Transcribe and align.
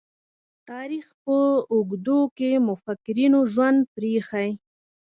تاریخ 0.69 1.07
په 1.23 1.37
اوږدو 1.73 2.19
کې 2.37 2.51
مُفکرینو 2.67 3.39
ژوند 3.53 3.79
پريښی. 3.95 4.49